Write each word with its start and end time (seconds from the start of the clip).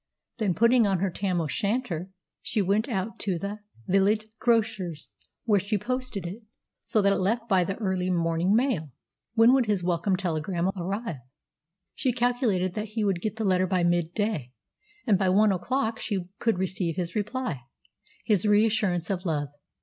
Then, 0.39 0.55
putting 0.55 0.87
on 0.87 0.97
her 0.97 1.11
tam 1.11 1.39
o' 1.39 1.45
shanter, 1.45 2.09
she 2.41 2.59
went 2.59 2.89
out 2.89 3.19
to 3.19 3.37
the 3.37 3.59
village 3.87 4.25
grocer's, 4.39 5.07
where 5.45 5.59
she 5.59 5.77
posted 5.77 6.25
it, 6.25 6.41
so 6.83 7.03
that 7.03 7.13
it 7.13 7.17
left 7.17 7.47
by 7.47 7.63
the 7.63 7.77
early 7.77 8.09
morning 8.09 8.55
mail. 8.55 8.91
When 9.35 9.53
would 9.53 9.67
his 9.67 9.83
welcome 9.83 10.15
telegram 10.15 10.71
arrive? 10.75 11.17
She 11.93 12.13
calculated 12.13 12.73
that 12.73 12.85
he 12.97 13.03
would 13.03 13.21
get 13.21 13.35
the 13.35 13.45
letter 13.45 13.67
by 13.67 13.83
mid 13.83 14.11
day, 14.15 14.53
and 15.05 15.19
by 15.19 15.29
one 15.29 15.51
o'clock 15.51 15.99
she 15.99 16.25
could 16.39 16.57
receive 16.57 16.95
his 16.95 17.13
reply 17.13 17.61
his 18.25 18.43
reassurance 18.47 19.11
of 19.11 19.23
love. 19.23 19.49